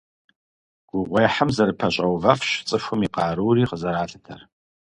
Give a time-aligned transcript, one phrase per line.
[0.89, 4.41] Гугъуехьым зэрыпэщӀэувэфщ цӀыхум и къарури къызэралъытэр.